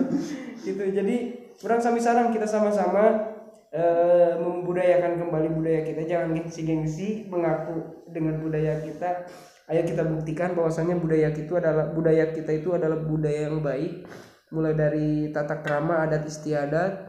[0.64, 1.16] gitu jadi
[1.64, 3.32] orang sami sarang kita sama-sama
[3.72, 9.26] eh, membudayakan kembali budaya kita jangan gengsi-gengsi mengaku dengan budaya kita
[9.70, 14.06] ayo kita buktikan bahwasanya budaya kita adalah budaya kita itu adalah budaya yang baik.
[14.52, 17.08] Mulai dari tata krama adat istiadat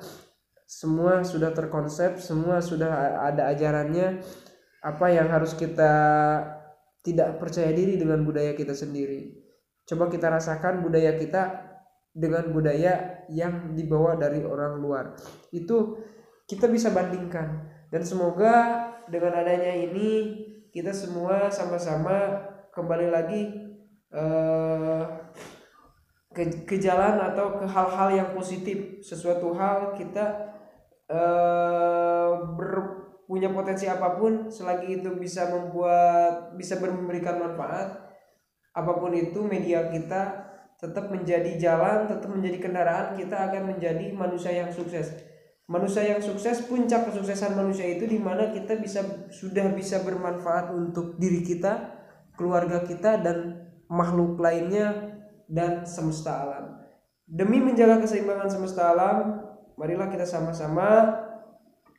[0.63, 4.23] semua sudah terkonsep semua sudah ada ajarannya.
[4.83, 5.93] Apa yang harus kita
[7.03, 9.31] tidak percaya diri dengan budaya kita sendiri?
[9.83, 11.71] Coba kita rasakan budaya kita
[12.13, 15.17] dengan budaya yang dibawa dari orang luar.
[15.51, 15.99] Itu
[16.47, 17.73] kita bisa bandingkan.
[17.89, 20.39] Dan semoga dengan adanya ini
[20.74, 22.34] kita semua sama-sama
[22.74, 23.41] kembali lagi
[24.09, 25.03] eh,
[26.34, 29.05] ke, ke jalan atau ke hal-hal yang positif.
[29.05, 30.26] Sesuatu hal kita
[31.13, 32.30] eh,
[33.30, 38.09] punya potensi apa pun selagi itu bisa membuat bisa memberikan manfaat
[38.74, 40.21] apa pun itu media kita
[40.82, 45.32] tetap menjadi jalan tetap menjadi kendaraan kita akan menjadi manusia yang sukses
[45.68, 48.99] manusia yang sukses puncak kesuksesan manusia itu di mana kita bisa
[49.32, 52.03] sudah bisa bermanfaat untuk diri kita
[52.36, 55.16] keluarga kita dan makhluk lainnya
[55.47, 56.66] dan semesta alam.
[57.24, 59.39] Demi menjaga keseimbangan semesta alam
[59.80, 61.16] marilah kita sama-sama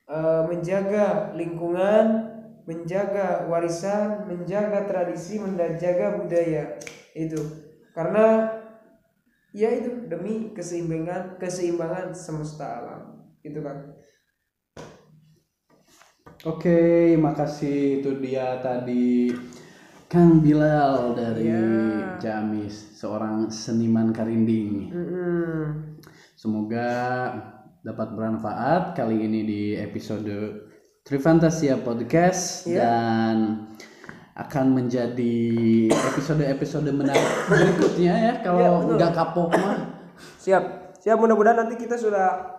[0.04, 2.36] eh, menjaga lingkungan
[2.68, 6.76] menjaga warisan menjaga tradisi menjaga budaya.
[7.16, 7.40] Itu.
[7.96, 8.50] Karena
[9.56, 13.13] ya itu demi keseimbangan keseimbangan semesta alam
[13.44, 13.78] itu kan
[16.44, 19.32] Oke, makasih itu dia tadi
[20.12, 22.20] Kang Bilal dari Iya.
[22.20, 24.92] Jamis, seorang seniman karinding.
[24.92, 25.64] Mm-mm.
[26.36, 26.88] Semoga
[27.80, 30.68] dapat bermanfaat kali ini di episode
[31.00, 32.84] Trifantasia Podcast Iya.
[32.84, 33.36] dan
[34.36, 35.36] akan menjadi
[35.88, 38.96] episode-episode menarik berikutnya ya Iya, kalau betul.
[39.00, 39.76] nggak kapok mah.
[40.36, 40.64] siap
[41.00, 42.53] siap mudah-mudahan nanti kita sudah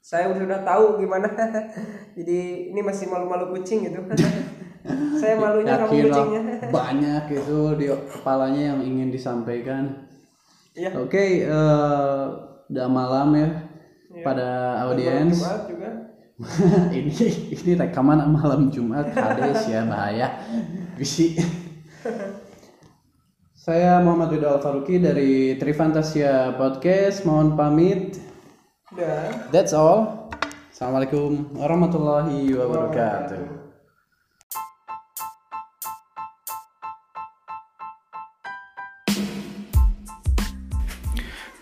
[0.00, 1.28] saya sudah tahu gimana
[2.18, 4.00] jadi ini masih malu-malu kucing gitu
[5.20, 6.42] saya malunya kamu kucingnya
[6.78, 10.08] banyak itu di kepalanya yang ingin disampaikan.
[10.78, 10.94] Iya.
[10.94, 12.24] Oke, eh,
[12.70, 13.50] udah malam ya
[14.08, 14.24] Iya.
[14.24, 14.48] pada
[14.88, 15.38] audiens.
[16.94, 17.14] Ini
[17.50, 20.38] ini rekaman malam Jumat kades ya bahaya.
[20.94, 21.34] Bisi.
[23.58, 27.26] Saya Muhammad Ridho Al Faruqi dari Trifantasia Podcast.
[27.26, 28.27] Mohon pamit.
[28.96, 30.32] Dan That's all.
[30.72, 33.68] Assalamualaikum warahmatullahi wabarakatuh.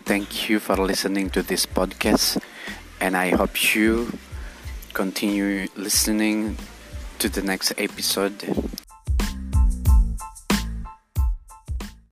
[0.07, 2.39] Thank you for listening to this podcast,
[3.03, 4.15] and I hope you
[4.95, 6.55] continue listening
[7.19, 8.39] to the next episode.